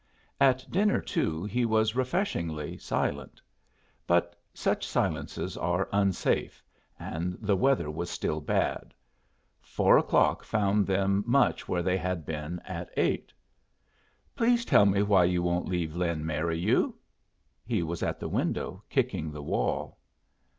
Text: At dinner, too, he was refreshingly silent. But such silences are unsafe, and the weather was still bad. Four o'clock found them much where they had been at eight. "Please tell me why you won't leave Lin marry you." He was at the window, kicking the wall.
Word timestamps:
At 0.39 0.65
dinner, 0.71 0.99
too, 0.99 1.43
he 1.43 1.63
was 1.63 1.95
refreshingly 1.95 2.75
silent. 2.79 3.39
But 4.07 4.35
such 4.51 4.83
silences 4.83 5.55
are 5.55 5.87
unsafe, 5.93 6.63
and 6.99 7.33
the 7.39 7.55
weather 7.55 7.91
was 7.91 8.09
still 8.09 8.41
bad. 8.41 8.95
Four 9.61 9.99
o'clock 9.99 10.43
found 10.43 10.87
them 10.87 11.23
much 11.27 11.67
where 11.67 11.83
they 11.83 11.97
had 11.99 12.25
been 12.25 12.59
at 12.61 12.89
eight. 12.97 13.31
"Please 14.35 14.65
tell 14.65 14.87
me 14.87 15.03
why 15.03 15.25
you 15.25 15.43
won't 15.43 15.69
leave 15.69 15.95
Lin 15.95 16.25
marry 16.25 16.57
you." 16.57 16.95
He 17.63 17.83
was 17.83 18.01
at 18.01 18.19
the 18.19 18.27
window, 18.27 18.81
kicking 18.89 19.29
the 19.31 19.43
wall. 19.43 19.99